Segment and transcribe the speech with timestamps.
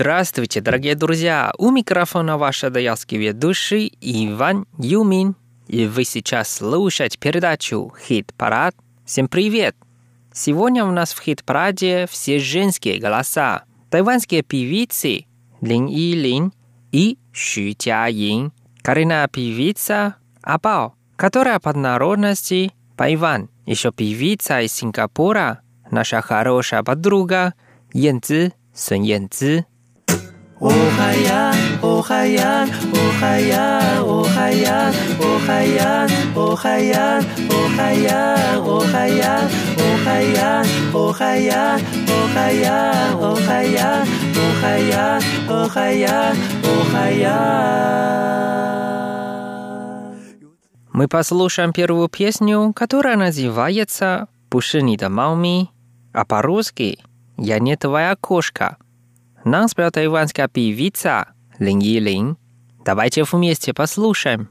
[0.00, 1.52] Здравствуйте, дорогие друзья!
[1.58, 5.36] У микрофона ваша адаялский ведущий Иван Юмин.
[5.68, 8.74] И вы сейчас слушаете передачу «Хит-парад».
[9.04, 9.76] Всем привет!
[10.32, 13.64] Сегодня у нас в «Хит-параде» все женские голоса.
[13.90, 15.26] Тайванские певицы
[15.60, 16.54] Лин И Лин
[16.92, 25.60] и Xu Jiaying, коренная певица Абао, которая под народности Пайван, еще певица из Сингапура,
[25.90, 27.52] наша хорошая подруга
[27.92, 29.66] Янцзи, Сун Янцзи,
[50.92, 55.70] мы послушаем первую песню, которая называется «Пушенида Мауми»,
[56.12, 56.98] а по-русски
[57.38, 58.76] «Я не твоя кошка»,
[59.44, 62.36] нас про тайванская певица Линь Елинь.
[62.84, 64.48] Давайте вместе послушаем.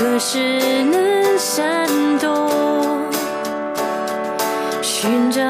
[0.00, 0.38] 何时
[0.84, 1.86] 能闪
[2.20, 2.50] 躲
[4.80, 5.42] 寻找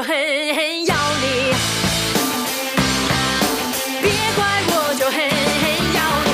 [0.00, 1.52] 就狠狠咬你，
[4.00, 5.12] 别怪我就狠
[5.60, 5.62] 狠
[5.92, 6.30] 咬你。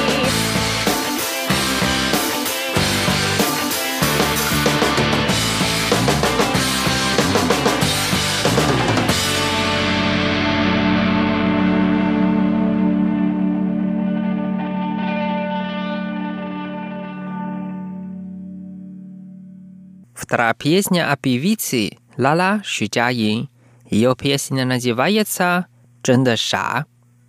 [20.14, 23.48] Вторая песня о певице Лала Ши Джаин
[23.90, 25.66] Ее песня называется
[26.02, 26.86] «Чендаша».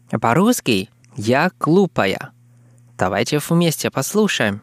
[0.09, 2.31] По-русски «Я глупая».
[2.97, 4.61] Давайте вместе послушаем.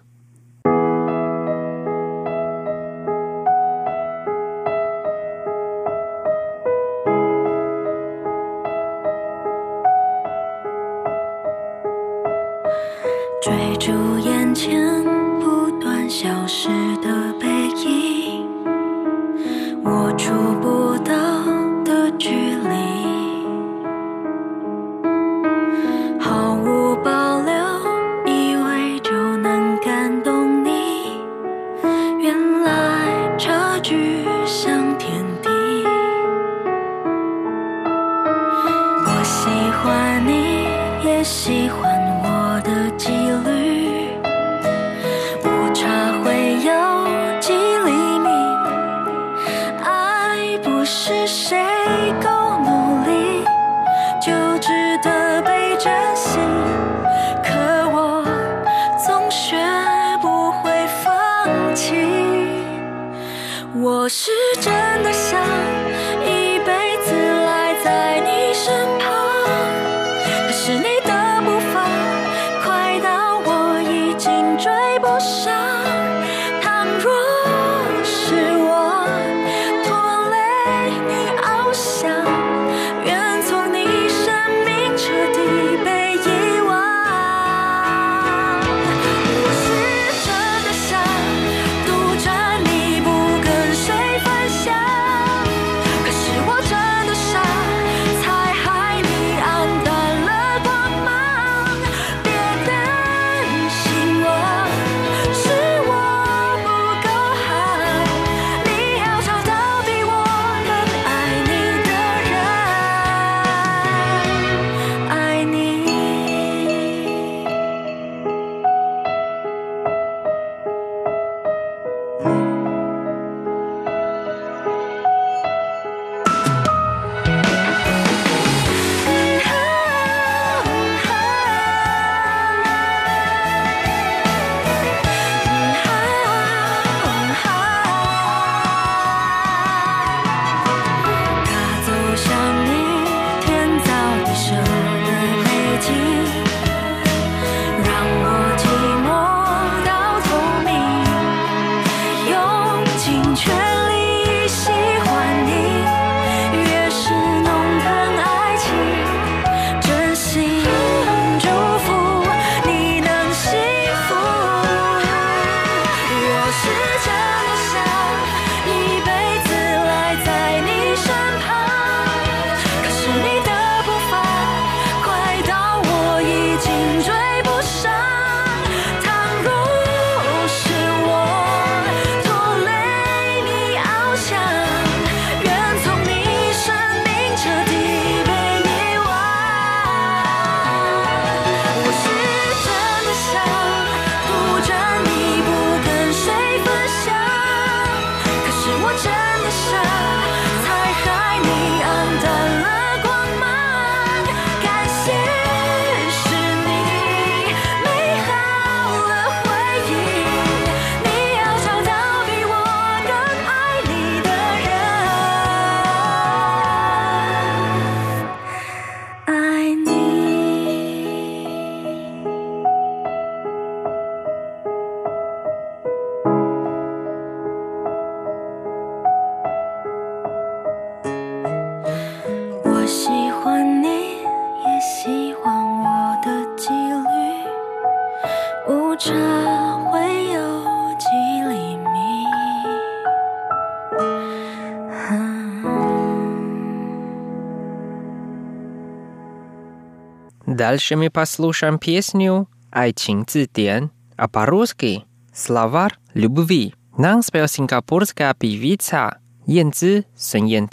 [250.74, 256.74] Дальше мы послушаем песню «Айчин Цитен», а по-русски «Словарь любви».
[256.98, 260.68] Нам спел сингапурская певица Ян Цзи Сун Ян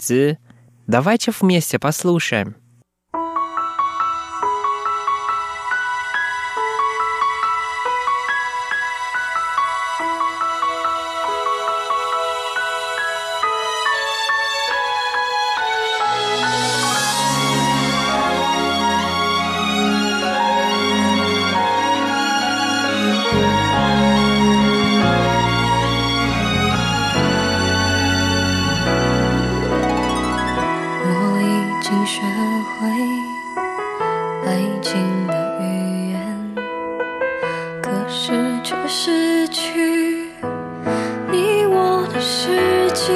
[0.88, 2.56] Давайте вместе послушаем.
[34.52, 35.32] 爱情的
[35.62, 36.54] 语言，
[37.82, 38.32] 可是
[38.62, 40.28] 却失去
[41.30, 43.14] 你我的世界。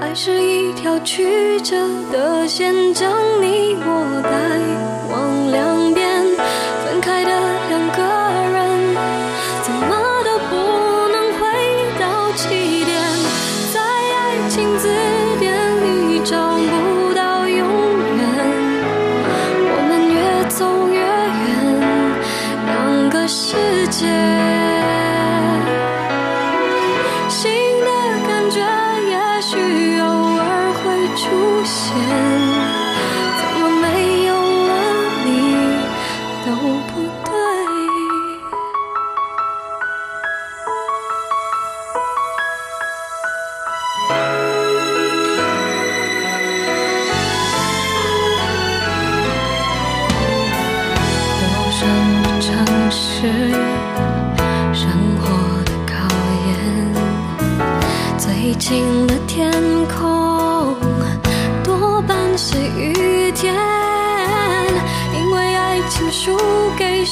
[0.00, 1.76] 爱是一条曲折
[2.10, 4.85] 的线，将你我带。
[27.28, 27.86] 新的
[28.26, 28.60] 感觉
[29.08, 29.56] 也许
[30.00, 32.35] 偶尔会出现。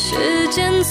[0.06, 0.84] 时间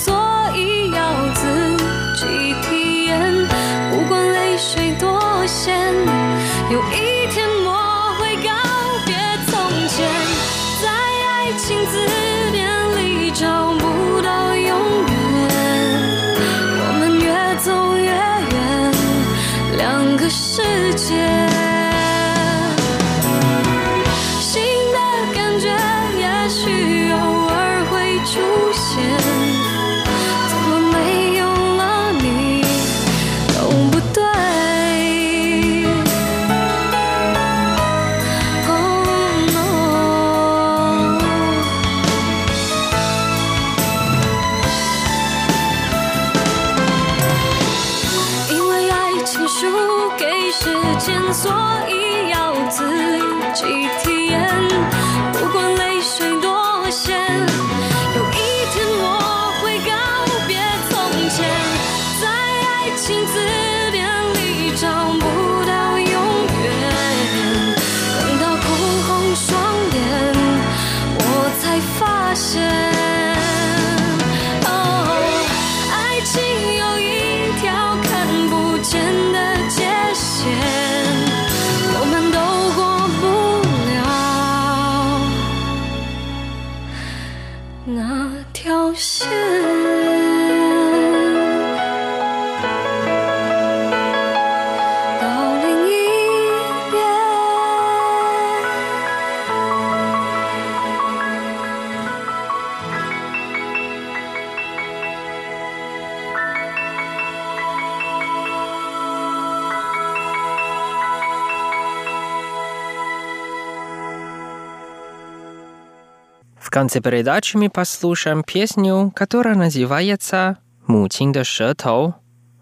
[116.74, 122.16] конце передачи мы послушаем песню, которая называется «Мутин до шетов»,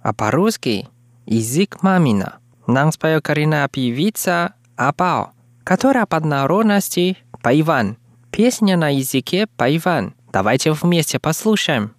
[0.03, 0.89] а по-русски
[1.25, 2.39] «Язык мамина».
[2.67, 5.31] Нам споет коренная певица Апао,
[5.63, 7.95] которая под народности Пайван.
[8.31, 10.13] Песня на языке Пайван.
[10.33, 11.95] Давайте вместе послушаем.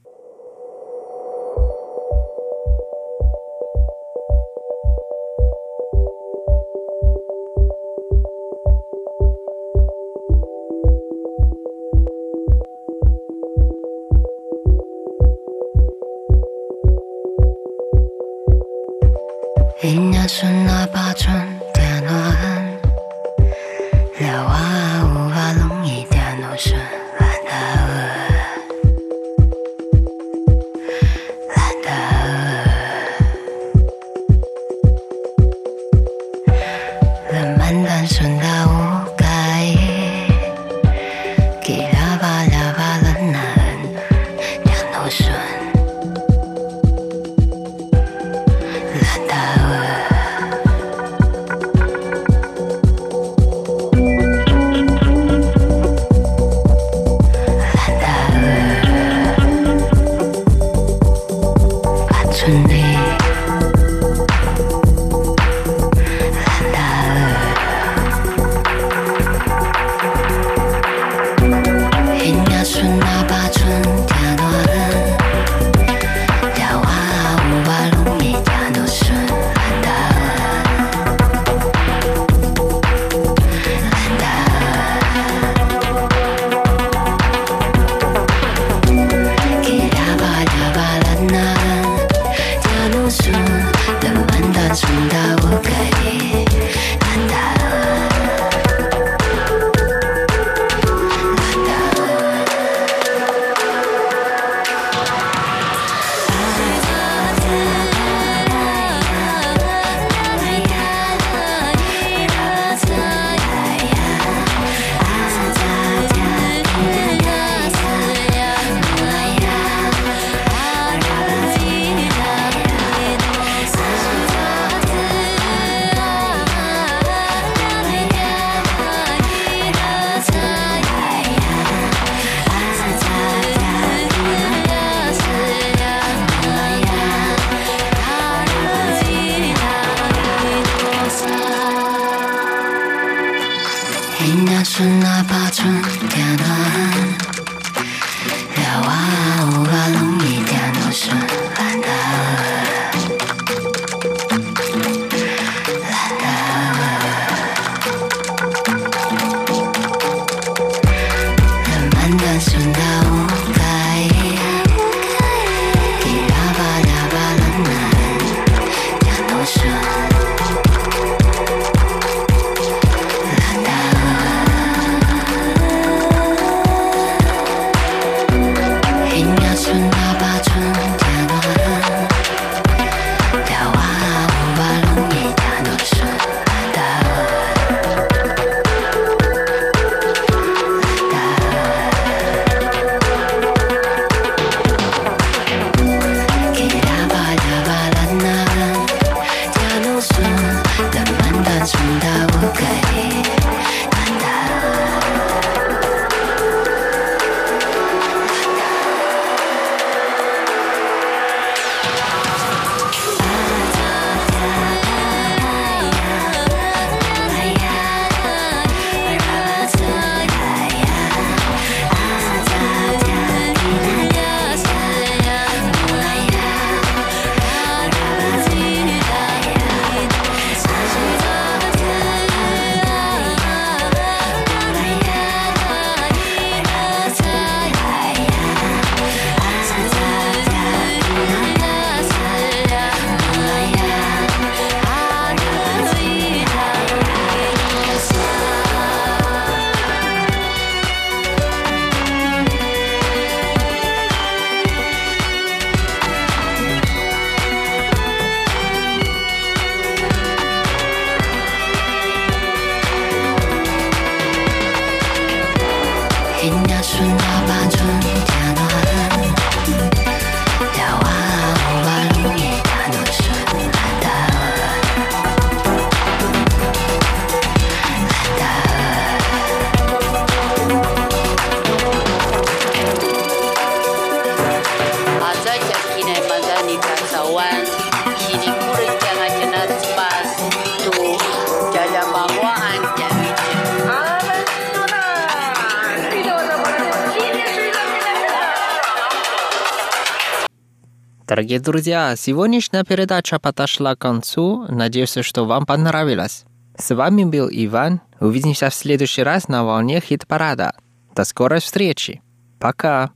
[301.32, 304.66] Дорогие друзья, сегодняшняя передача подошла к концу.
[304.68, 306.44] Надеюсь, что вам понравилось.
[306.76, 308.02] С вами был Иван.
[308.20, 310.74] Увидимся в следующий раз на волне хит-парада.
[311.14, 312.20] До скорой встречи.
[312.60, 313.12] Пока.